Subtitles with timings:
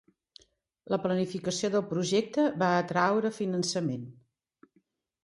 [0.93, 4.09] La planificació del projecte va atraure finançament.